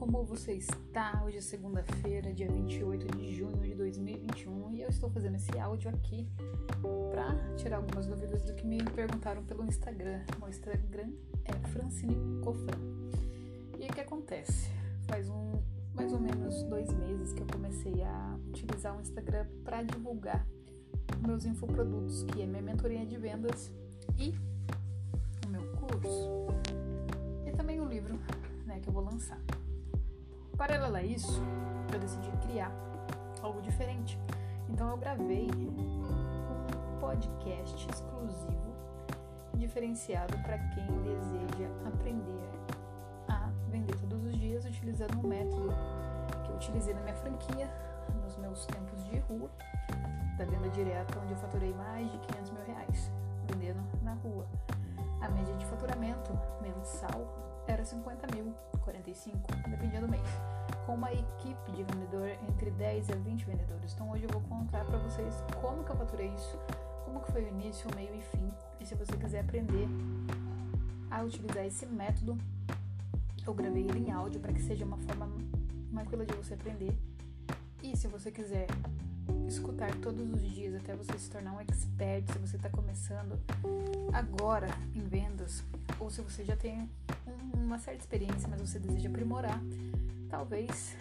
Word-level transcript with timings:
como 0.00 0.24
você 0.24 0.54
está? 0.54 1.22
Hoje 1.26 1.36
é 1.36 1.40
segunda-feira, 1.42 2.32
dia 2.32 2.50
28 2.50 3.18
de 3.18 3.34
junho 3.34 3.58
de 3.58 3.74
2021 3.74 4.72
e 4.72 4.80
eu 4.80 4.88
estou 4.88 5.10
fazendo 5.10 5.34
esse 5.34 5.58
áudio 5.58 5.90
aqui 5.90 6.26
para 7.10 7.54
tirar 7.58 7.76
algumas 7.76 8.06
dúvidas 8.06 8.42
do 8.44 8.54
que 8.54 8.66
me 8.66 8.82
perguntaram 8.82 9.44
pelo 9.44 9.62
Instagram. 9.62 10.22
O 10.40 10.48
Instagram 10.48 11.12
é 11.44 11.52
Francine 11.68 12.16
Cofran. 12.42 12.78
E 13.78 13.88
o 13.88 13.92
que 13.92 14.00
acontece? 14.00 14.70
Faz 15.06 15.28
um, 15.28 15.60
mais 15.92 16.14
ou 16.14 16.18
menos 16.18 16.62
dois 16.62 16.90
meses 16.94 17.34
que 17.34 17.42
eu 17.42 17.46
comecei 17.52 18.02
a 18.02 18.38
utilizar 18.48 18.96
o 18.96 19.02
Instagram 19.02 19.46
para 19.62 19.82
divulgar 19.82 20.46
meus 21.26 21.44
infoprodutos, 21.44 22.22
que 22.22 22.40
é 22.40 22.46
minha 22.46 22.62
mentoria 22.62 23.04
de 23.04 23.18
vendas 23.18 23.70
e 24.18 24.34
o 25.46 25.50
meu 25.50 25.70
curso 25.72 26.46
e 27.46 27.52
também 27.52 27.78
o 27.80 27.84
livro 27.84 28.18
né, 28.64 28.80
que 28.80 28.88
eu 28.88 28.94
vou 28.94 29.04
lançar. 29.04 29.38
Paralelo 30.60 30.96
a 30.96 31.02
isso, 31.02 31.42
eu 31.90 31.98
decidi 31.98 32.30
criar 32.42 32.70
algo 33.40 33.62
diferente. 33.62 34.18
Então 34.68 34.90
eu 34.90 34.96
gravei 34.98 35.48
um 35.50 36.98
podcast 37.00 37.88
exclusivo, 37.88 38.70
diferenciado 39.54 40.36
para 40.40 40.58
quem 40.58 40.84
deseja 41.00 41.66
aprender 41.86 42.50
a 43.26 43.50
vender 43.70 43.96
todos 44.00 44.22
os 44.22 44.38
dias 44.38 44.66
utilizando 44.66 45.18
um 45.24 45.28
método 45.28 45.72
que 46.44 46.50
eu 46.50 46.56
utilizei 46.56 46.92
na 46.92 47.00
minha 47.04 47.16
franquia, 47.16 47.70
nos 48.22 48.36
meus 48.36 48.66
tempos 48.66 49.02
de 49.06 49.18
rua, 49.20 49.50
da 50.36 50.44
venda 50.44 50.68
direta, 50.68 51.18
onde 51.20 51.32
eu 51.32 51.38
faturei 51.38 51.72
mais 51.72 52.12
de 52.12 52.18
500 52.18 52.50
mil 52.50 52.64
reais 52.66 53.10
vendendo 53.46 53.82
na 54.02 54.12
rua. 54.12 54.46
A 55.22 55.28
média 55.30 55.54
de 55.54 55.64
faturamento 55.64 56.38
mensal 56.60 57.49
era 57.70 57.84
50 57.84 58.34
mil, 58.34 58.52
45, 58.82 59.38
dependia 59.68 60.00
do 60.00 60.08
mês, 60.08 60.26
com 60.84 60.94
uma 60.94 61.12
equipe 61.12 61.70
de 61.72 61.84
vendedor 61.84 62.28
entre 62.48 62.70
10 62.72 63.10
a 63.10 63.14
20 63.14 63.44
vendedores. 63.44 63.92
Então 63.94 64.10
hoje 64.10 64.24
eu 64.24 64.30
vou 64.30 64.42
contar 64.42 64.84
para 64.84 64.98
vocês 64.98 65.34
como 65.60 65.84
que 65.84 65.90
eu 65.90 65.96
faturei 65.96 66.28
isso, 66.34 66.58
como 67.04 67.20
que 67.20 67.30
foi 67.30 67.44
o 67.44 67.48
início, 67.48 67.88
o 67.90 67.94
meio 67.94 68.14
e 68.14 68.20
fim. 68.22 68.50
E 68.80 68.86
se 68.86 68.94
você 68.94 69.16
quiser 69.16 69.40
aprender 69.40 69.86
a 71.10 71.22
utilizar 71.22 71.64
esse 71.64 71.86
método, 71.86 72.36
eu 73.46 73.54
gravei 73.54 73.84
ele 73.84 74.08
em 74.08 74.10
áudio 74.10 74.40
para 74.40 74.52
que 74.52 74.62
seja 74.62 74.84
uma 74.84 74.98
forma 74.98 75.26
mais 75.92 76.08
tranquila 76.08 76.26
de 76.26 76.34
você 76.34 76.54
aprender. 76.54 76.96
E 77.82 77.96
se 77.96 78.08
você 78.08 78.30
quiser 78.30 78.66
escutar 79.46 79.94
todos 79.96 80.28
os 80.32 80.42
dias 80.42 80.74
até 80.74 80.94
você 80.94 81.16
se 81.18 81.30
tornar 81.30 81.52
um 81.52 81.60
expert, 81.60 82.30
se 82.32 82.38
você 82.38 82.56
está 82.56 82.68
começando 82.68 83.38
agora 84.12 84.68
em 84.94 85.00
vendas, 85.00 85.62
ou 85.98 86.10
se 86.10 86.20
você 86.20 86.44
já 86.44 86.56
tem 86.56 86.88
uma 87.54 87.78
certa 87.78 88.00
experiência, 88.00 88.48
mas 88.48 88.60
você 88.60 88.78
deseja 88.78 89.08
aprimorar, 89.08 89.60
talvez 90.28 90.96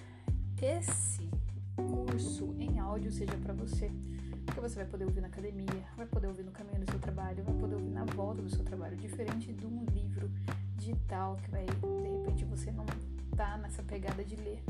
esse 0.61 1.29
curso 1.75 2.53
em 2.59 2.79
áudio 2.79 3.11
seja 3.11 3.37
para 3.37 3.53
você. 3.53 3.91
Porque 4.45 4.59
você 4.59 4.77
vai 4.77 4.85
poder 4.85 5.05
ouvir 5.05 5.21
na 5.21 5.27
academia, 5.27 5.83
vai 5.95 6.05
poder 6.05 6.27
ouvir 6.27 6.43
no 6.43 6.51
caminho 6.51 6.79
do 6.79 6.91
seu 6.91 6.99
trabalho, 6.99 7.43
vai 7.43 7.55
poder 7.55 7.75
ouvir 7.75 7.91
na 7.91 8.03
volta 8.05 8.41
do 8.41 8.49
seu 8.49 8.63
trabalho, 8.63 8.97
diferente 8.97 9.53
de 9.53 9.65
um 9.65 9.85
livro 9.85 10.29
digital 10.75 11.37
que 11.37 11.51
vai, 11.51 11.65
de 11.65 12.09
repente, 12.09 12.45
você 12.45 12.71
não 12.71 12.85
tá 13.35 13.57
nessa 13.57 13.83
pegada 13.83 14.23
de 14.23 14.35
ler. 14.35 14.61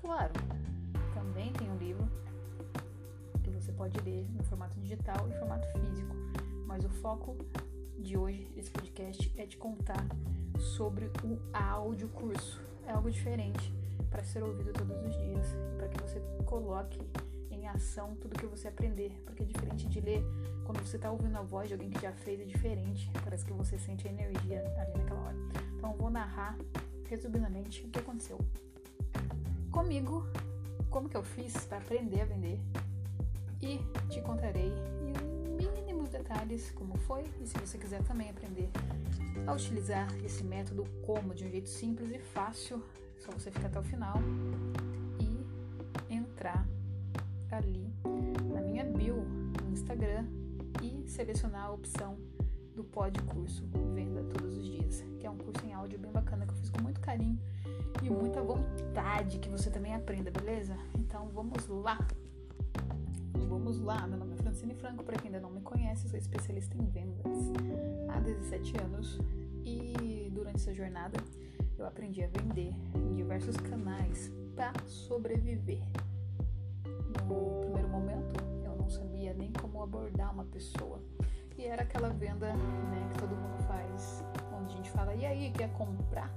Claro, 0.00 0.32
também 1.14 1.52
tem 1.54 1.70
um 1.70 1.76
livro 1.76 2.06
que 3.42 3.50
você 3.50 3.72
pode 3.72 3.98
ler 4.00 4.28
no 4.36 4.44
formato 4.44 4.78
digital 4.78 5.28
e 5.28 5.38
formato 5.38 5.66
físico, 5.72 6.14
mas 6.66 6.84
o 6.84 6.88
foco 6.88 7.36
de 7.98 8.16
hoje, 8.16 8.50
esse 8.56 8.70
podcast, 8.70 9.32
é 9.36 9.46
te 9.46 9.56
contar 9.56 10.06
sobre 10.58 11.06
o 11.24 11.38
áudio 11.52 12.08
curso. 12.08 12.60
É 12.86 12.92
algo 12.92 13.10
diferente 13.10 13.72
para 14.10 14.22
ser 14.24 14.42
ouvido 14.42 14.72
todos 14.72 14.96
os 15.04 15.14
dias 15.16 15.46
e 15.72 15.76
para 15.76 15.88
que 15.88 16.00
você 16.00 16.20
coloque 16.44 17.00
em 17.50 17.66
ação 17.68 18.14
tudo 18.16 18.38
que 18.38 18.46
você 18.46 18.68
aprender, 18.68 19.10
porque 19.24 19.42
é 19.42 19.46
diferente 19.46 19.88
de 19.88 20.00
ler 20.00 20.22
quando 20.64 20.80
você 20.80 20.96
está 20.96 21.10
ouvindo 21.10 21.36
a 21.36 21.42
voz 21.42 21.68
de 21.68 21.74
alguém 21.74 21.90
que 21.90 22.00
já 22.00 22.12
fez, 22.12 22.40
é 22.40 22.44
diferente, 22.44 23.10
parece 23.22 23.44
que 23.44 23.52
você 23.52 23.78
sente 23.78 24.06
a 24.06 24.10
energia 24.10 24.60
ali 24.80 24.98
naquela 24.98 25.20
hora. 25.20 25.36
Então 25.76 25.92
eu 25.92 25.96
vou 25.96 26.10
narrar 26.10 26.56
resumidamente 27.08 27.84
o 27.84 27.88
que 27.88 27.98
aconteceu 27.98 28.38
comigo, 29.70 30.26
como 30.90 31.08
que 31.08 31.16
eu 31.16 31.22
fiz 31.22 31.54
para 31.66 31.78
aprender 31.78 32.20
a 32.20 32.24
vender 32.24 32.58
e 33.60 33.78
te 34.08 34.20
contarei 34.22 34.72
detalhes 36.18 36.70
como 36.72 36.96
foi 36.98 37.24
e 37.40 37.46
se 37.46 37.58
você 37.58 37.76
quiser 37.78 38.02
também 38.04 38.30
aprender 38.30 38.70
a 39.46 39.52
utilizar 39.52 40.08
esse 40.24 40.42
método 40.42 40.84
como 41.04 41.34
de 41.34 41.44
um 41.44 41.50
jeito 41.50 41.68
simples 41.68 42.10
e 42.10 42.18
fácil, 42.18 42.82
é 43.16 43.20
só 43.20 43.30
você 43.32 43.50
ficar 43.50 43.68
até 43.68 43.78
o 43.78 43.82
final 43.82 44.16
e 45.20 46.14
entrar 46.14 46.66
ali 47.50 47.92
na 48.52 48.60
minha 48.60 48.84
bio 48.84 49.16
no 49.62 49.72
Instagram 49.72 50.26
e 50.82 51.08
selecionar 51.08 51.66
a 51.66 51.72
opção 51.72 52.16
do 52.74 52.84
Pod 52.84 53.18
Curso 53.22 53.64
Venda 53.94 54.22
Todos 54.24 54.56
os 54.56 54.64
Dias, 54.64 55.04
que 55.18 55.26
é 55.26 55.30
um 55.30 55.38
curso 55.38 55.64
em 55.64 55.72
áudio 55.72 55.98
bem 55.98 56.12
bacana 56.12 56.46
que 56.46 56.52
eu 56.52 56.56
fiz 56.56 56.70
com 56.70 56.82
muito 56.82 57.00
carinho 57.00 57.38
e 58.02 58.10
muita 58.10 58.42
vontade 58.42 59.38
que 59.38 59.48
você 59.48 59.70
também 59.70 59.94
aprenda, 59.94 60.30
beleza? 60.30 60.76
Então 60.98 61.28
vamos 61.28 61.66
lá! 61.68 61.98
Vamos 63.66 63.80
lá, 63.80 64.06
meu 64.06 64.16
nome 64.16 64.34
é 64.34 64.36
Francine 64.36 64.76
Franco, 64.76 65.02
para 65.02 65.16
quem 65.16 65.26
ainda 65.26 65.40
não 65.40 65.50
me 65.50 65.60
conhece, 65.60 66.08
sou 66.08 66.16
especialista 66.16 66.76
em 66.76 66.86
vendas 66.86 67.50
há 68.08 68.20
17 68.20 68.80
anos 68.80 69.18
e 69.64 70.30
durante 70.32 70.58
essa 70.58 70.72
jornada 70.72 71.18
eu 71.76 71.84
aprendi 71.84 72.22
a 72.22 72.28
vender 72.28 72.72
em 72.94 73.14
diversos 73.16 73.56
canais 73.56 74.30
para 74.54 74.72
sobreviver. 74.86 75.82
No 77.26 77.60
primeiro 77.62 77.88
momento 77.88 78.40
eu 78.64 78.76
não 78.76 78.88
sabia 78.88 79.34
nem 79.34 79.52
como 79.54 79.82
abordar 79.82 80.32
uma 80.32 80.44
pessoa 80.44 81.02
e 81.58 81.64
era 81.64 81.82
aquela 81.82 82.10
venda 82.10 82.52
né, 82.52 83.08
que 83.12 83.18
todo 83.18 83.34
mundo 83.34 83.60
faz, 83.66 84.22
onde 84.56 84.74
a 84.74 84.76
gente 84.76 84.90
fala, 84.92 85.12
e 85.12 85.26
aí, 85.26 85.50
quer 85.50 85.72
comprar? 85.72 86.30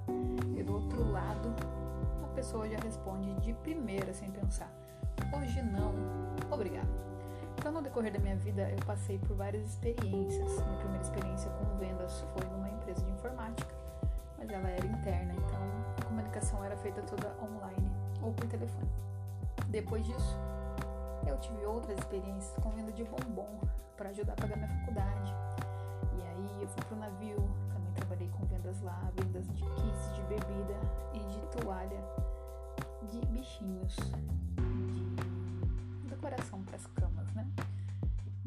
E 0.57 0.63
do 0.63 0.73
outro 0.73 1.11
lado 1.11 1.53
a 2.23 2.27
pessoa 2.29 2.67
já 2.67 2.79
responde 2.79 3.31
de 3.41 3.53
primeira 3.53 4.15
sem 4.15 4.31
pensar 4.31 4.73
Hoje 5.31 5.61
não, 5.61 5.93
obrigado. 6.51 7.09
Então, 7.59 7.73
no 7.73 7.81
decorrer 7.81 8.13
da 8.13 8.19
minha 8.19 8.37
vida, 8.37 8.69
eu 8.69 8.77
passei 8.85 9.19
por 9.19 9.35
várias 9.35 9.67
experiências. 9.67 10.49
Minha 10.61 10.77
primeira 10.77 11.03
experiência 11.03 11.51
com 11.51 11.77
vendas 11.77 12.23
foi 12.33 12.47
numa 12.51 12.69
empresa 12.69 13.03
de 13.03 13.11
informática, 13.11 13.75
mas 14.37 14.49
ela 14.49 14.69
era 14.69 14.85
interna, 14.85 15.33
então 15.33 15.61
a 15.97 16.05
comunicação 16.05 16.63
era 16.63 16.77
feita 16.77 17.01
toda 17.01 17.35
online 17.43 17.91
ou 18.21 18.31
por 18.31 18.47
telefone. 18.47 18.89
Depois 19.67 20.05
disso, 20.05 20.37
eu 21.27 21.37
tive 21.39 21.65
outras 21.65 21.99
experiências 21.99 22.55
com 22.63 22.69
venda 22.69 22.93
de 22.93 23.03
bombom 23.03 23.59
para 23.97 24.07
ajudar 24.07 24.33
a 24.33 24.35
pagar 24.37 24.55
minha 24.55 24.69
faculdade. 24.79 25.33
E 26.17 26.21
aí 26.21 26.61
eu 26.61 26.67
fui 26.69 26.83
pro 26.85 26.95
navio, 26.95 27.49
também 27.73 27.91
trabalhei 27.93 28.29
com 28.29 28.45
vendas 28.45 28.79
lá, 28.79 29.11
vendas 29.17 29.45
de 29.49 29.65
kits 29.65 30.15
de 30.15 30.21
bebida 30.29 30.79
e 31.13 31.19
de 31.19 31.41
toalha 31.57 31.99
de 33.11 33.19
bichinhos 33.25 33.97
decoração 36.19 36.61
para 36.63 36.75
as? 36.75 36.98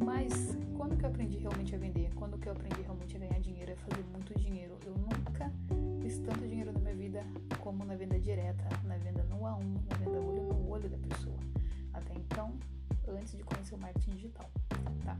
Mas 0.04 0.56
quando 0.76 0.96
que 0.96 1.04
eu 1.04 1.08
aprendi 1.08 1.38
realmente 1.38 1.74
a 1.74 1.78
vender? 1.78 2.10
Quando 2.16 2.36
que 2.36 2.48
eu 2.48 2.52
aprendi 2.52 2.82
realmente 2.82 3.16
a 3.16 3.18
ganhar 3.20 3.40
dinheiro, 3.40 3.72
a 3.72 3.76
fazer 3.76 4.04
muito 4.12 4.38
dinheiro? 4.38 4.76
Eu 4.84 4.94
nunca 4.94 5.52
fiz 6.02 6.18
tanto 6.18 6.46
dinheiro 6.46 6.72
na 6.72 6.80
minha 6.80 6.94
vida 6.94 7.24
como 7.60 7.84
na 7.84 7.94
venda 7.94 8.18
direta, 8.18 8.64
na 8.84 8.96
venda 8.96 9.22
no 9.24 9.46
a 9.46 9.54
um, 9.56 9.74
na 9.88 9.96
venda 9.96 10.18
olho 10.20 10.42
no 10.42 10.70
olho 10.70 10.88
da 10.88 10.98
pessoa. 10.98 11.38
Até 11.92 12.14
então, 12.14 12.52
antes 13.08 13.36
de 13.36 13.44
conhecer 13.44 13.74
o 13.74 13.78
marketing 13.78 14.10
digital, 14.10 14.50
tá? 15.04 15.16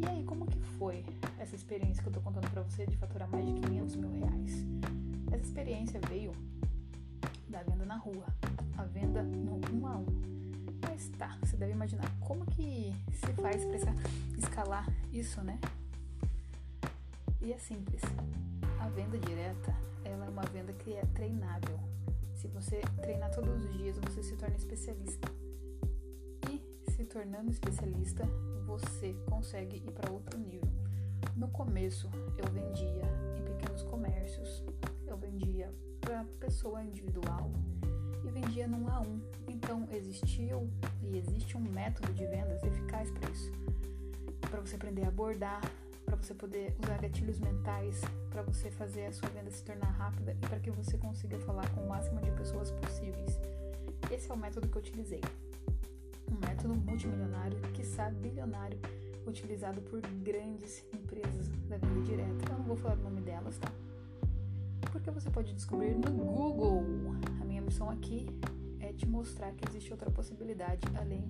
E 0.00 0.08
aí, 0.08 0.22
como 0.24 0.46
que 0.46 0.60
foi 0.78 1.04
essa 1.38 1.56
experiência 1.56 2.02
que 2.02 2.08
eu 2.08 2.12
tô 2.12 2.20
contando 2.20 2.48
para 2.50 2.62
você 2.62 2.86
de 2.86 2.96
faturar 2.96 3.28
mais 3.28 3.44
de 3.46 3.54
500 3.54 3.96
mil 3.96 4.10
reais? 4.12 4.64
Essa 5.32 5.42
experiência 5.42 6.00
veio 6.08 6.32
da 7.48 7.62
venda 7.62 7.84
na 7.84 7.96
rua, 7.96 8.26
a 8.78 8.84
venda 8.84 9.22
no 9.22 9.60
um 9.72 9.86
a 9.86 9.96
um 9.96 10.03
imaginar 11.84 12.10
como 12.18 12.46
que 12.46 12.94
se 13.12 13.32
faz 13.34 13.62
para 13.66 13.94
escalar 14.38 14.86
isso, 15.12 15.42
né? 15.42 15.60
E 17.42 17.52
é 17.52 17.58
simples. 17.58 18.00
A 18.80 18.88
venda 18.88 19.18
direta, 19.18 19.74
ela 20.02 20.24
é 20.24 20.28
uma 20.30 20.44
venda 20.44 20.72
que 20.72 20.94
é 20.94 21.04
treinável. 21.12 21.78
Se 22.34 22.48
você 22.48 22.80
treinar 23.02 23.30
todos 23.32 23.62
os 23.62 23.72
dias, 23.74 23.98
você 23.98 24.22
se 24.22 24.34
torna 24.34 24.56
especialista. 24.56 25.28
E 26.50 26.90
se 26.90 27.04
tornando 27.04 27.50
especialista, 27.50 28.24
você 28.66 29.14
consegue 29.28 29.76
ir 29.76 29.92
para 29.92 30.10
outro 30.10 30.38
nível. 30.38 30.72
No 31.36 31.48
começo, 31.48 32.10
eu 32.38 32.50
vendia 32.50 33.04
em 33.38 33.44
pequenos 33.44 33.82
comércios, 33.82 34.64
eu 35.06 35.18
vendia 35.18 35.70
para 36.00 36.24
pessoa 36.40 36.82
individual 36.82 37.50
e 38.24 38.30
vendia 38.30 38.66
num 38.66 38.88
a 38.88 39.00
um. 39.00 39.20
Então 39.48 39.86
existiu 39.92 40.68
e 41.02 41.16
existe 41.16 41.56
um 41.56 41.60
método 41.60 42.12
de 42.12 42.26
vendas 42.26 42.62
eficaz 42.62 43.10
para 43.10 43.30
isso. 43.30 43.52
Para 44.50 44.60
você 44.60 44.76
aprender 44.76 45.04
a 45.04 45.08
abordar, 45.08 45.60
para 46.04 46.16
você 46.16 46.34
poder 46.34 46.76
usar 46.82 46.98
gatilhos 47.00 47.38
mentais 47.40 48.00
para 48.34 48.42
você 48.42 48.68
fazer 48.68 49.06
a 49.06 49.12
sua 49.12 49.28
venda 49.28 49.48
se 49.48 49.62
tornar 49.62 49.90
rápida 49.90 50.32
e 50.32 50.46
para 50.46 50.58
que 50.58 50.70
você 50.70 50.98
consiga 50.98 51.38
falar 51.38 51.68
com 51.70 51.82
o 51.82 51.88
máximo 51.88 52.20
de 52.20 52.32
pessoas 52.32 52.70
possíveis. 52.72 53.38
Esse 54.10 54.28
é 54.28 54.34
o 54.34 54.36
método 54.36 54.66
que 54.68 54.76
eu 54.76 54.82
utilizei. 54.82 55.20
Um 56.28 56.46
método 56.46 56.74
multimilionário, 56.74 57.56
quiçá 57.72 58.10
bilionário, 58.10 58.78
utilizado 59.24 59.80
por 59.82 60.00
grandes 60.00 60.84
empresas 60.92 61.48
da 61.68 61.76
venda 61.76 62.00
direta. 62.02 62.50
Eu 62.50 62.58
não 62.58 62.64
vou 62.64 62.76
falar 62.76 62.96
o 62.96 63.02
nome 63.02 63.20
delas, 63.20 63.56
tá? 63.58 63.70
Porque 64.90 65.10
você 65.12 65.30
pode 65.30 65.54
descobrir 65.54 65.94
no 65.94 66.10
Google. 66.10 66.84
Missão 67.64 67.88
aqui 67.88 68.26
é 68.78 68.92
te 68.92 69.06
mostrar 69.06 69.50
que 69.52 69.66
existe 69.68 69.90
outra 69.90 70.10
possibilidade 70.10 70.86
além 70.98 71.24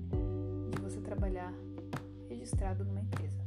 de 0.71 0.83
você 0.83 1.01
trabalhar 1.01 1.53
registrado 2.29 2.85
numa 2.85 3.01
empresa. 3.01 3.41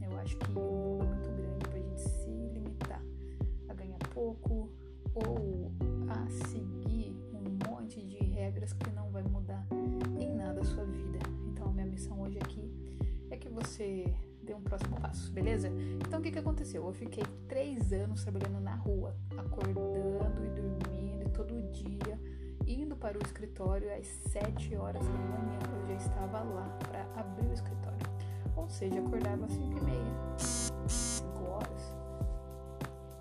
Eu 0.00 0.18
acho 0.18 0.36
que 0.36 0.50
o 0.50 0.54
mundo 0.54 1.04
é 1.04 1.06
muito 1.06 1.30
grande 1.30 1.64
para 1.64 1.78
a 1.78 1.82
gente 1.82 2.00
se 2.00 2.30
limitar 2.52 3.00
a 3.68 3.74
ganhar 3.74 3.98
pouco 4.12 4.68
ou 5.14 5.70
a 6.08 6.28
seguir 6.48 7.14
um 7.32 7.70
monte 7.70 8.02
de 8.02 8.18
regras 8.18 8.72
que 8.72 8.90
não 8.90 9.08
vai 9.10 9.22
mudar 9.22 9.64
em 10.18 10.34
nada 10.34 10.60
a 10.60 10.64
sua 10.64 10.84
vida. 10.84 11.20
Então, 11.46 11.68
a 11.68 11.72
minha 11.72 11.86
missão 11.86 12.20
hoje 12.20 12.38
aqui 12.38 12.68
é 13.30 13.36
que 13.36 13.48
você 13.48 14.12
dê 14.42 14.52
um 14.52 14.62
próximo 14.62 15.00
passo, 15.00 15.30
beleza? 15.30 15.68
Então, 16.04 16.18
o 16.18 16.22
que, 16.22 16.32
que 16.32 16.38
aconteceu? 16.40 16.84
Eu 16.84 16.92
fiquei 16.92 17.22
três 17.48 17.92
anos 17.92 18.22
trabalhando 18.24 18.60
na 18.60 18.74
rua, 18.74 19.16
acordando 19.38 20.44
e 20.44 20.50
dormindo 20.50 21.01
dia, 21.72 22.20
indo 22.66 22.94
para 22.96 23.18
o 23.18 23.22
escritório 23.22 23.92
às 23.94 24.06
sete 24.06 24.76
horas 24.76 25.04
da 25.04 25.12
manhã. 25.12 25.58
Eu 25.74 25.86
já 25.88 25.94
estava 25.94 26.40
lá 26.40 26.78
para 26.88 27.02
abrir 27.20 27.48
o 27.48 27.52
escritório. 27.52 27.98
Ou 28.56 28.68
seja, 28.68 29.00
acordava 29.00 29.46
às 29.46 29.52
5 29.52 29.78
e 29.78 29.80
meia, 29.80 30.38
5 30.86 31.44
horas. 31.44 31.96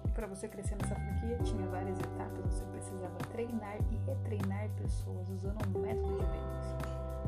E 0.06 0.12
para 0.12 0.28
você 0.28 0.48
crescer 0.48 0.76
nessa 0.76 0.96
franquia, 0.96 1.38
tinha 1.44 1.66
várias 1.68 1.98
etapas. 2.00 2.54
Você 2.54 2.66
precisava 2.66 3.18
treinar 3.32 3.78
e 3.92 3.96
retreinar 4.06 4.70
pessoas 4.82 5.30
usando 5.30 5.66
um 5.68 5.82
método 5.82 6.18
de 6.18 6.26
vendas. 6.26 6.66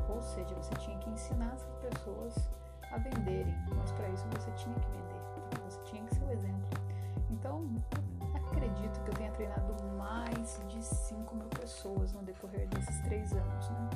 Ou 0.10 0.22
seja, 0.22 0.54
você 0.56 0.76
tinha 0.76 0.98
que 1.00 1.10
ensinar 1.10 1.54
essas 1.54 1.74
pessoas 1.76 2.50
a 2.92 2.98
venderem, 2.98 3.56
mas 3.76 3.92
para 3.92 4.10
isso 4.10 4.26
você 4.28 4.52
tinha 4.52 4.76
que 4.76 4.88
vender, 4.88 5.60
você 5.68 5.80
tinha 5.86 6.04
que 6.04 6.16
ser 6.16 6.24
o 6.24 6.32
exemplo. 6.32 6.68
Então, 7.32 7.66
acredito 8.74 9.00
que 9.02 9.10
eu 9.10 9.14
tenha 9.14 9.32
treinado 9.32 9.76
mais 9.98 10.60
de 10.68 10.84
5 10.84 11.36
mil 11.36 11.48
pessoas 11.50 12.12
no 12.12 12.24
decorrer 12.24 12.68
desses 12.68 13.00
três 13.02 13.32
anos, 13.32 13.70
né? 13.70 13.90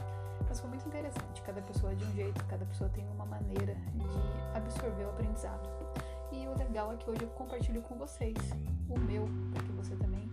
Mas 0.47 0.59
foi 0.59 0.69
muito 0.69 0.88
interessante. 0.88 1.41
Cada 1.41 1.62
pessoa 1.62 1.91
é 1.91 1.95
de 1.95 2.06
um 2.06 2.12
jeito, 2.13 2.45
cada 2.45 2.65
pessoa 2.65 2.89
tem 2.89 3.06
uma 3.09 3.25
maneira 3.25 3.75
de 3.95 4.56
absorver 4.56 5.03
o 5.03 5.09
aprendizado. 5.09 5.68
E 6.31 6.47
o 6.47 6.57
legal 6.57 6.94
é 6.94 6.97
que 6.97 7.09
hoje 7.09 7.24
eu 7.24 7.29
compartilho 7.29 7.81
com 7.81 7.95
vocês 7.95 8.38
o 8.88 8.97
meu, 9.00 9.27
para 9.53 9.63
que 9.63 9.71
você 9.71 9.95
também 9.95 10.29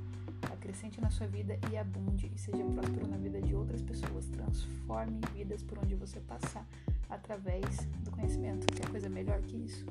acrescente 0.52 1.00
na 1.00 1.10
sua 1.10 1.26
vida 1.26 1.58
e 1.70 1.76
abunde 1.76 2.30
e 2.34 2.38
seja 2.38 2.64
próspero 2.64 3.08
na 3.08 3.16
vida 3.16 3.40
de 3.40 3.54
outras 3.54 3.82
pessoas. 3.82 4.26
Transforme 4.26 5.20
vidas 5.34 5.62
por 5.62 5.78
onde 5.78 5.94
você 5.94 6.20
passar 6.20 6.66
através 7.08 7.64
do 8.02 8.10
conhecimento. 8.10 8.66
Quer 8.66 8.88
coisa 8.88 9.08
melhor 9.08 9.40
que 9.42 9.56
isso? 9.56 9.86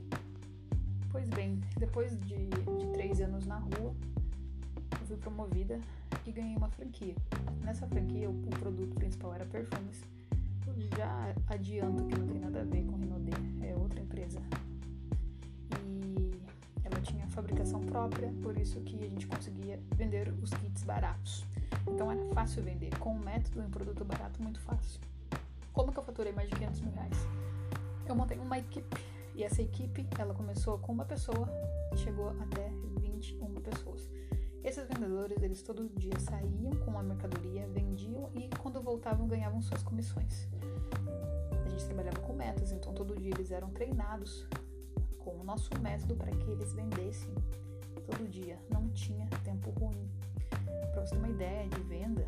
Pois 1.11 1.27
bem, 1.29 1.59
depois 1.77 2.19
de, 2.21 2.47
de 2.47 2.88
três 2.94 3.21
anos 3.21 3.45
na 3.45 3.59
rua, 3.59 3.94
fui 5.13 5.18
promovida 5.18 5.80
e 6.25 6.31
ganhei 6.31 6.56
uma 6.56 6.69
franquia. 6.69 7.15
Nessa 7.62 7.86
franquia, 7.88 8.30
o, 8.30 8.33
produto 8.60 8.95
principal 8.95 9.33
era 9.33 9.45
perfumes. 9.45 10.04
Já 10.98 11.36
adianto 11.48 12.06
que 12.06 12.18
não 12.18 12.27
tem 12.27 12.39
nada 12.39 12.62
a 12.62 12.63
ver 12.63 12.83
com 12.86 12.95
Rinodê, 12.95 13.31
é 13.62 13.75
outra 13.75 14.00
empresa. 14.00 14.39
E 15.86 16.31
ela 16.83 17.00
tinha 17.01 17.27
fabricação 17.27 17.81
própria, 17.81 18.31
por 18.42 18.57
isso 18.57 18.80
que 18.81 19.04
a 19.04 19.10
gente 19.10 19.27
conseguia 19.27 19.80
vender 19.95 20.33
os 20.42 20.50
kits 20.51 20.83
baratos. 20.83 21.45
Então 21.88 22.12
era 22.12 22.24
fácil 22.33 22.63
vender, 22.63 22.98
com 22.98 23.13
um 23.13 23.19
método 23.19 23.62
e 23.62 23.65
um 23.65 23.69
produto 23.69 24.04
barato 24.04 24.42
muito 24.42 24.60
fácil. 24.62 25.00
Como 25.71 25.92
que 25.92 26.00
eu 26.00 26.04
faturei 26.04 26.31
mais 26.31 26.50
de 26.50 26.56
500 26.56 26.81
mil 26.81 26.92
reais? 26.94 27.18
Eu 28.07 28.15
montei 28.15 28.38
uma 28.38 28.57
equipe 28.57 28.98
e 29.36 29.44
essa 29.44 29.62
equipe 29.62 30.07
ela 30.18 30.33
começou 30.33 30.77
com 30.80 30.92
uma 30.92 31.06
pessoa 31.06 31.48
chegou 31.95 32.30
até 32.42 32.69
21 33.00 33.54
pessoas. 33.62 34.10
Esses 34.63 34.88
vendedores, 34.88 35.44
eles 35.44 35.62
todo 35.62 35.89
dia 36.00 36.18
saíam 36.19 36.71
com 36.86 36.98
a 36.98 37.04
mercadoria, 37.04 37.68
vendiam 37.68 38.30
e 38.33 38.50
quando 38.62 38.81
voltavam 38.81 39.27
ganhavam 39.27 39.62
suas 39.62 39.83
comissões. 39.83 40.48
A 41.65 41.69
gente 41.69 41.86
trabalhava 41.86 42.19
com 42.21 42.33
metas, 42.33 42.71
então 42.71 42.94
todo 42.94 43.13
dia 43.19 43.31
eles 43.31 43.51
eram 43.51 43.69
treinados 43.71 44.48
com 45.19 45.31
o 45.31 45.44
nosso 45.44 45.69
método 45.81 46.15
para 46.15 46.31
que 46.31 46.50
eles 46.50 46.71
vendessem 46.71 47.33
todo 48.06 48.30
dia. 48.30 48.57
Não 48.69 48.88
tinha 48.89 49.27
tempo 49.44 49.69
ruim. 49.71 50.10
Para 50.94 51.06
você 51.06 51.12
ter 51.12 51.19
uma 51.19 51.30
ideia 51.30 51.68
de 51.68 51.81
venda, 51.81 52.25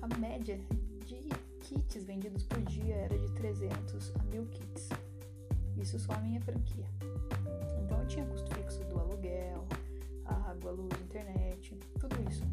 a 0.00 0.18
média 0.18 0.60
de 1.04 1.28
kits 1.60 2.04
vendidos 2.04 2.44
por 2.44 2.60
dia 2.62 2.94
era 2.94 3.18
de 3.18 3.30
300 3.32 4.12
a 4.20 4.22
1000 4.24 4.46
kits. 4.46 4.88
Isso 5.76 5.98
só 5.98 6.12
a 6.12 6.20
minha 6.20 6.40
franquia. 6.40 6.86
Então 7.82 8.00
eu 8.00 8.06
tinha 8.06 8.24
custo 8.26 8.51
água, 10.62 10.70
luz, 10.70 10.92
internet, 11.02 11.76
tudo 11.98 12.16
isso. 12.30 12.44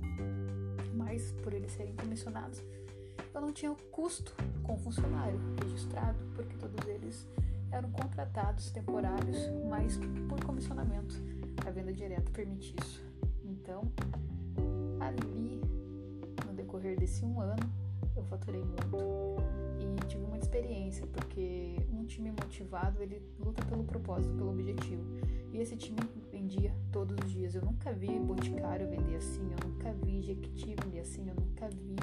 Mas 0.96 1.32
por 1.44 1.54
eles 1.54 1.72
serem 1.72 1.96
comissionados, 1.96 2.62
eu 3.34 3.42
não 3.42 3.54
tinha 3.54 3.74
custo 3.92 4.36
com 4.64 4.78
funcionário 4.78 5.40
registrado, 5.64 6.18
porque 6.36 6.56
todos 6.58 6.88
eles 6.88 7.28
eram 7.72 7.92
contratados 7.92 8.72
temporários, 8.72 9.38
mas 9.70 9.98
por 10.28 10.44
comissionamento. 10.44 11.16
A 11.66 11.70
venda 11.70 11.94
direta 11.94 12.32
permite 12.32 12.76
isso. 12.82 13.04
Então, 13.46 13.84
ali, 15.00 15.62
no 16.48 16.54
decorrer 16.54 16.98
desse 16.98 17.24
um 17.24 17.40
ano, 17.40 17.72
eu 18.16 18.24
faturei 18.24 18.64
muito 18.64 19.29
experiência, 20.60 21.08
porque 21.08 21.76
um 21.94 22.06
time 22.06 22.32
motivado, 22.32 23.02
ele 23.02 23.22
luta 23.40 23.64
pelo 23.66 23.84
propósito, 23.84 24.34
pelo 24.36 24.52
objetivo. 24.52 25.04
E 25.52 25.58
esse 25.58 25.76
time 25.76 26.00
vendia 26.32 26.74
todos 26.92 27.18
os 27.24 27.32
dias. 27.32 27.56
Eu 27.56 27.64
nunca 27.64 27.92
vi 27.94 28.20
Boticário 28.20 28.88
vender 28.88 29.16
assim, 29.16 29.50
eu 29.52 29.70
nunca 29.70 29.94
vi 29.94 30.22
Jequiti 30.22 30.76
vender 30.84 31.00
assim, 31.00 31.28
eu 31.28 31.36
nunca 31.36 31.68
vi 31.70 31.96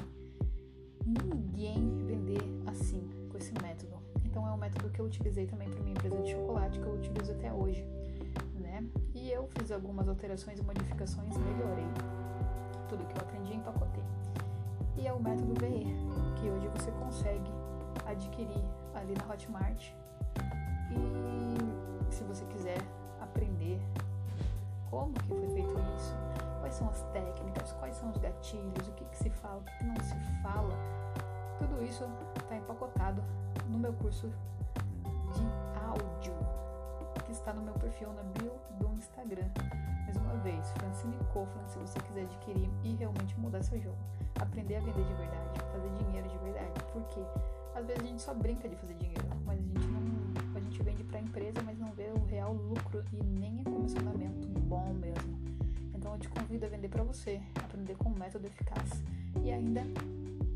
ninguém 1.05 2.05
vender 2.05 2.41
assim, 2.65 3.07
com 3.29 3.37
esse 3.37 3.53
método. 3.61 3.95
Então 4.25 4.45
é 4.47 4.51
um 4.51 4.57
método 4.57 4.89
que 4.89 4.99
eu 4.99 5.05
utilizei 5.05 5.45
também 5.45 5.69
para 5.69 5.79
minha 5.79 5.93
empresa 5.93 6.17
de 6.21 6.31
chocolate, 6.31 6.79
que 6.79 6.85
eu 6.85 6.93
utilizo 6.93 7.31
até 7.31 7.53
hoje, 7.53 7.85
né? 8.55 8.83
E 9.13 9.31
eu 9.31 9.47
fiz 9.57 9.71
algumas 9.71 10.07
alterações 10.09 10.59
e 10.59 10.63
modificações, 10.63 11.37
melhorei 11.37 11.87
tudo 12.89 13.05
que 13.05 13.17
eu 13.17 13.21
aprendi 13.21 13.53
em 13.53 13.57
empacotei. 13.57 14.03
E 14.97 15.07
é 15.07 15.13
o 15.13 15.21
método 15.21 15.53
VE, 15.59 15.85
que 16.39 16.49
hoje 16.49 16.67
você 16.69 16.91
consegue 16.91 17.66
adquirir 18.11 18.63
ali 18.95 19.13
na 19.15 19.33
Hotmart. 19.33 19.91
E 20.91 22.13
se 22.13 22.23
você 22.23 22.45
quiser 22.45 22.77
aprender 23.21 23.79
como 24.89 25.13
que 25.13 25.27
foi 25.27 25.49
feito 25.49 25.73
isso, 25.95 26.15
quais 26.59 26.75
são 26.75 26.89
as 26.89 27.01
técnicas, 27.13 27.73
quais 27.73 27.95
são 27.95 28.09
os 28.09 28.17
gatilhos, 28.17 28.87
o 28.87 28.91
que, 28.93 29.05
que 29.05 29.17
se 29.17 29.29
fala, 29.29 29.57
o 29.57 29.63
que, 29.63 29.83
não 29.83 29.95
se 29.97 30.15
fala. 30.41 30.73
Tudo 31.59 31.83
isso 31.83 32.05
está 32.39 32.55
empacotado 32.55 33.21
no 33.67 33.77
meu 33.77 33.93
curso 33.93 34.27
de 35.33 35.43
áudio, 35.85 36.33
que 37.25 37.31
está 37.31 37.53
no 37.53 37.61
meu 37.61 37.73
perfil 37.75 38.13
na 38.13 38.23
bio 38.23 38.53
do 38.79 38.87
Instagram. 38.97 39.49
Mais 40.05 40.15
uma 40.17 40.35
vez, 40.37 40.71
Francine 40.71 41.17
Kofran, 41.33 41.67
se 41.67 41.77
você 41.79 41.99
quiser 41.99 42.21
adquirir 42.21 42.69
e 42.83 42.95
realmente 42.95 43.37
mudar 43.39 43.61
seu 43.63 43.79
jogo. 43.81 43.97
Aprender 44.39 44.77
a 44.77 44.79
vender 44.79 45.03
de 45.03 45.13
verdade, 45.13 45.59
fazer 45.71 45.89
dinheiro 46.03 46.29
de 46.29 46.37
verdade. 46.37 46.83
Porque 46.93 47.19
às 47.77 47.85
vezes 47.85 48.03
a 48.03 48.07
gente 48.07 48.21
só 48.21 48.33
brinca 48.33 48.67
de 48.67 48.75
fazer 48.75 48.95
dinheiro, 48.95 49.23
mas 49.45 49.59
a 49.59 49.61
gente 49.61 49.87
não. 49.87 50.07
A 50.55 50.59
gente 50.59 50.81
vende 50.81 51.03
para 51.03 51.19
a 51.19 51.21
empresa, 51.21 51.61
mas 51.63 51.77
não 51.77 51.91
vê 51.91 52.09
o 52.09 52.25
real 52.25 52.53
lucro 52.53 53.03
e 53.13 53.23
nem 53.23 53.61
é 53.61 53.63
comissionamento 53.63 54.47
bom 54.61 54.93
mesmo. 54.95 55.37
Então 55.93 56.13
eu 56.13 56.19
te 56.19 56.27
convido 56.29 56.65
a 56.65 56.69
vender 56.69 56.89
para 56.89 57.03
você, 57.03 57.39
aprender 57.55 57.95
com 57.95 58.09
um 58.09 58.17
método 58.17 58.47
eficaz 58.47 58.89
e 59.43 59.51
ainda 59.51 59.83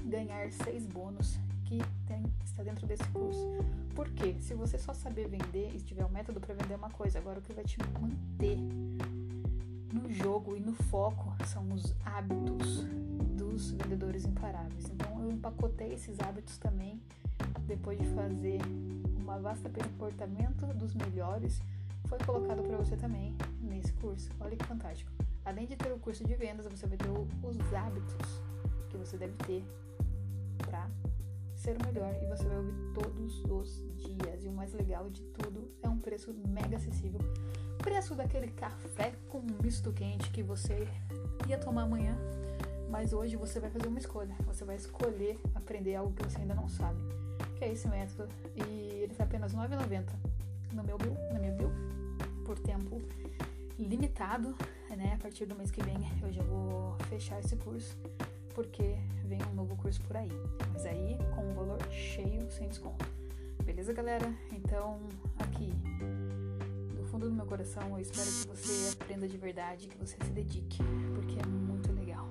ganhar 0.06 0.51
seis 0.51 0.86
bônus 0.88 1.38
que 1.66 1.80
tem, 2.08 2.24
está 2.44 2.63
dentro 2.63 2.88
desse 2.88 3.08
curso. 3.10 3.48
Porque 3.94 4.36
se 4.40 4.56
você 4.56 4.78
só 4.80 4.94
saber 4.94 5.28
vender 5.28 5.72
e 5.75 5.80
tiver 5.80 6.04
um 6.04 6.10
método 6.10 6.40
para 6.40 6.56
vender 6.56 6.75
uma 6.75 6.90
coisa, 6.90 7.20
agora 7.20 7.40
o 7.40 7.42
que 7.42 7.54
vai 7.54 7.63
te 7.63 7.78
manter 8.00 8.58
no 9.94 10.12
jogo 10.12 10.56
e 10.56 10.60
no 10.60 10.74
foco 10.74 11.34
são 11.46 11.72
os 11.74 11.94
hábitos 12.06 12.84
dos 13.38 13.72
vendedores 13.72 14.26
imparáveis. 14.26 14.90
Então 14.90 15.22
eu 15.22 15.32
empacotei 15.32 15.94
esses 15.94 16.20
hábitos 16.20 16.58
também 16.58 17.02
depois 17.68 17.98
de 18.00 18.06
fazer 18.08 18.60
uma 19.18 19.40
vasta 19.40 19.70
comportamento 19.70 20.66
dos 20.74 20.94
melhores 20.94 21.62
foi 22.08 22.20
colocado 22.20 22.62
para 22.64 22.78
você 22.78 22.98
também 22.98 23.36
nesse 23.62 23.94
curso. 23.94 24.30
Olha 24.40 24.56
que 24.56 24.66
fantástico. 24.66 25.10
Além 25.46 25.66
de 25.66 25.76
ter 25.76 25.92
o 25.92 25.98
curso 25.98 26.26
de 26.26 26.36
vendas, 26.36 26.66
você 26.66 26.86
vai 26.86 26.98
ter 26.98 27.10
os 27.10 27.74
hábitos 27.74 28.42
que 28.90 28.98
você 28.98 29.18
deve 29.18 29.34
ter 29.46 29.64
para 30.58 30.90
ser 31.62 31.77
o 31.77 31.86
melhor 31.86 32.12
e 32.22 32.25
você 32.25 32.44
vai 32.44 32.58
ouvir 32.58 32.74
todos 32.94 33.44
os 33.46 33.86
dias. 33.96 34.44
E 34.44 34.48
o 34.48 34.51
mais 34.51 34.74
legal 34.74 35.10
de 35.10 35.22
tudo 35.22 35.70
é 35.84 35.88
um 35.88 36.00
preço 36.00 36.34
mega 36.34 36.75
acessível. 36.75 37.20
Preço 37.77 38.15
daquele 38.15 38.48
café 38.48 39.13
com 39.30 39.41
misto 39.62 39.94
quente 39.94 40.30
que 40.32 40.41
você 40.41 40.88
ia 41.48 41.58
tomar 41.58 41.84
amanhã, 41.84 42.18
mas 42.89 43.13
hoje 43.13 43.36
você 43.36 43.60
vai 43.60 43.70
fazer 43.70 43.88
uma 43.88 44.00
escolha. 44.00 44.36
Você 44.46 44.65
vai 44.65 44.75
escolher 44.75 45.39
aprender 45.53 45.96
algo 45.96 46.13
que 46.13 46.24
você 46.24 46.39
ainda 46.39 46.56
não 46.56 46.68
sabe, 46.68 47.00
que 47.56 47.63
é 47.63 47.72
esse 47.72 47.88
método. 47.88 48.27
E 48.56 49.03
ele 49.03 49.12
está 49.12 49.24
apenas 49.24 49.53
R$ 49.53 49.60
9,90 49.60 50.03
no 50.74 50.84
meu 50.84 50.98
bill, 50.98 51.13
na 51.32 51.39
minha 51.39 51.51
bill, 51.51 51.70
por 52.44 52.58
tempo 52.58 53.00
limitado, 53.77 54.56
né? 54.89 55.13
A 55.13 55.18
partir 55.18 55.46
do 55.46 55.56
mês 55.56 55.70
que 55.70 55.84
vem 55.84 55.98
eu 56.24 56.32
já 56.32 56.44
vou 56.44 56.96
fechar 57.10 57.39
esse 57.39 57.56
curso 57.56 57.96
porque 58.53 58.96
vem 59.25 59.39
um 59.51 59.55
novo 59.55 59.75
curso 59.75 60.01
por 60.01 60.17
aí. 60.17 60.31
Mas 60.74 60.86
aí 60.86 61.17
com 61.36 61.50
um 61.50 61.53
valor 61.53 61.79
cheio, 61.91 62.50
sem 62.51 62.67
desconto. 62.67 63.05
Beleza, 63.63 63.93
galera? 63.93 64.34
Então, 64.51 65.00
aqui, 65.39 65.72
do 66.96 67.05
fundo 67.05 67.29
do 67.29 67.36
meu 67.36 67.46
coração, 67.46 67.84
eu 67.91 68.00
espero 68.00 68.27
que 68.27 68.48
você 68.48 68.91
aprenda 68.93 69.27
de 69.27 69.38
verdade, 69.38 69.88
que 69.88 69.98
você 69.98 70.17
se 70.24 70.31
dedique, 70.31 70.79
porque 71.15 71.39
é 71.39 71.46
muito 71.46 71.91
legal. 71.93 72.27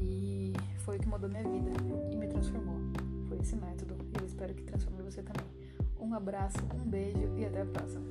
E 0.00 0.52
foi 0.78 0.96
o 0.96 1.00
que 1.00 1.08
mudou 1.08 1.28
minha 1.28 1.42
vida 1.42 1.70
e 2.10 2.16
me 2.16 2.28
transformou. 2.28 2.76
Foi 3.28 3.38
esse 3.38 3.56
método. 3.56 3.96
E 4.12 4.20
eu 4.20 4.26
espero 4.26 4.54
que 4.54 4.62
transforme 4.62 5.02
você 5.02 5.22
também. 5.22 5.46
Um 5.98 6.14
abraço, 6.14 6.58
um 6.74 6.88
beijo 6.88 7.34
e 7.36 7.44
até 7.44 7.62
a 7.62 7.66
próxima. 7.66 8.04